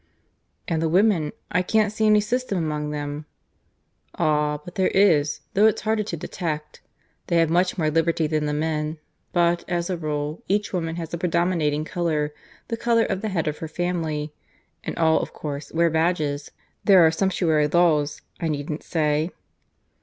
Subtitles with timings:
[0.67, 1.31] "And the women?
[1.51, 3.27] I can't see any system among them."
[4.15, 4.57] "Ah!
[4.65, 6.81] but there is, though it's harder to detect.
[7.27, 8.97] They have much more liberty than the men;
[9.31, 12.33] but, as a rule, each woman has a predominating colour,
[12.69, 14.33] the colour of the head of her family,
[14.83, 16.49] and all, of course, wear badges.
[16.83, 19.29] There are sumptuary laws, I needn't say."